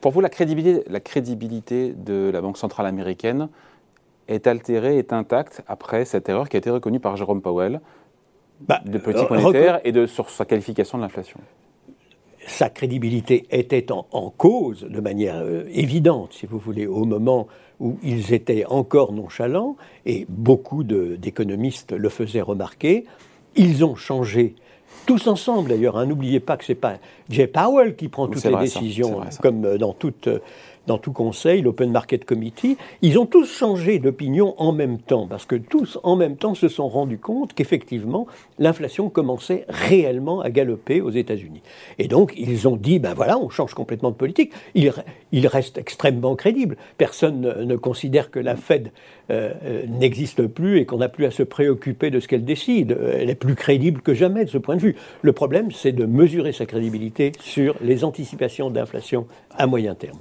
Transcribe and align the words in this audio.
Pour 0.00 0.12
vous, 0.12 0.20
la 0.20 0.28
crédibilité, 0.28 0.82
la 0.88 1.00
crédibilité 1.00 1.92
de 1.92 2.30
la 2.32 2.40
Banque 2.40 2.58
centrale 2.58 2.86
américaine 2.86 3.48
est 4.28 4.46
altérée, 4.46 4.98
est 4.98 5.12
intacte 5.12 5.62
après 5.66 6.04
cette 6.04 6.28
erreur 6.28 6.48
qui 6.48 6.56
a 6.56 6.58
été 6.58 6.70
reconnue 6.70 7.00
par 7.00 7.16
Jérôme 7.16 7.40
Powell 7.40 7.80
Bah, 8.60 8.80
de 8.84 8.98
politique 8.98 9.30
monétaire 9.30 9.80
et 9.84 9.92
de, 9.92 10.06
sur 10.06 10.30
sa 10.30 10.44
qualification 10.44 10.98
de 10.98 11.02
l'inflation 11.02 11.40
sa 12.46 12.70
crédibilité 12.70 13.46
était 13.50 13.92
en, 13.92 14.06
en 14.12 14.30
cause 14.30 14.86
de 14.88 15.00
manière 15.00 15.36
euh, 15.36 15.64
évidente, 15.72 16.32
si 16.32 16.46
vous 16.46 16.58
voulez, 16.58 16.86
au 16.86 17.04
moment 17.04 17.48
où 17.80 17.98
ils 18.02 18.32
étaient 18.32 18.64
encore 18.66 19.12
nonchalants, 19.12 19.76
et 20.06 20.26
beaucoup 20.28 20.82
d'économistes 20.84 21.92
le 21.92 22.08
faisaient 22.08 22.40
remarquer. 22.40 23.04
Ils 23.56 23.84
ont 23.84 23.96
changé. 23.96 24.54
Tous 25.06 25.26
ensemble, 25.28 25.70
d'ailleurs. 25.70 25.96
hein. 25.96 26.06
N'oubliez 26.06 26.40
pas 26.40 26.56
que 26.56 26.64
c'est 26.64 26.74
pas 26.74 26.94
Jay 27.30 27.46
Powell 27.46 27.94
qui 27.94 28.08
prend 28.08 28.26
toutes 28.26 28.42
les 28.44 28.50
vrai, 28.50 28.64
décisions, 28.64 29.20
vrai, 29.20 29.28
comme 29.40 29.64
euh, 29.64 29.78
dans 29.78 29.92
toute, 29.92 30.26
euh, 30.26 30.40
dans 30.86 30.98
tout 30.98 31.12
conseil, 31.12 31.62
l'Open 31.62 31.90
Market 31.90 32.24
Committee. 32.24 32.76
Ils 33.02 33.18
ont 33.18 33.26
tous 33.26 33.46
changé 33.46 33.98
d'opinion 33.98 34.54
en 34.58 34.72
même 34.72 34.98
temps, 34.98 35.26
parce 35.26 35.44
que 35.44 35.56
tous, 35.56 35.98
en 36.02 36.16
même 36.16 36.36
temps, 36.36 36.54
se 36.54 36.68
sont 36.68 36.88
rendus 36.88 37.18
compte 37.18 37.52
qu'effectivement, 37.54 38.26
l'inflation 38.58 39.10
commençait 39.10 39.64
réellement 39.68 40.40
à 40.40 40.50
galoper 40.50 41.00
aux 41.00 41.10
États-Unis. 41.10 41.62
Et 41.98 42.08
donc, 42.08 42.34
ils 42.36 42.68
ont 42.68 42.76
dit, 42.76 42.98
ben 42.98 43.14
voilà, 43.14 43.38
on 43.38 43.48
change 43.48 43.74
complètement 43.74 44.10
de 44.10 44.16
politique. 44.16 44.52
Il, 44.74 44.88
re- 44.88 45.04
il 45.32 45.46
reste 45.46 45.78
extrêmement 45.78 46.36
crédible. 46.36 46.76
Personne 46.98 47.40
ne, 47.40 47.64
ne 47.64 47.76
considère 47.76 48.30
que 48.30 48.38
la 48.38 48.56
Fed 48.56 48.92
euh, 49.30 49.52
euh, 49.64 49.86
n'existe 49.86 50.46
plus 50.46 50.78
et 50.78 50.86
qu'on 50.86 50.98
n'a 50.98 51.08
plus 51.08 51.24
à 51.24 51.30
se 51.30 51.42
préoccuper 51.42 52.10
de 52.10 52.20
ce 52.20 52.28
qu'elle 52.28 52.44
décide. 52.44 52.92
Euh, 52.92 53.18
Elle 53.20 53.30
est 53.30 53.34
plus 53.34 53.54
crédible 53.54 54.00
que 54.02 54.14
jamais 54.14 54.44
de 54.44 54.50
ce 54.50 54.58
point 54.58 54.76
de 54.76 54.80
vue. 54.80 54.96
Le 55.22 55.32
problème, 55.32 55.70
c'est 55.72 55.92
de 55.92 56.04
mesurer 56.06 56.52
sa 56.52 56.66
crédibilité 56.66 57.32
sur 57.40 57.74
les 57.80 58.04
anticipations 58.04 58.70
d'inflation 58.70 59.26
à 59.56 59.66
moyen 59.66 59.94
terme. 59.94 60.18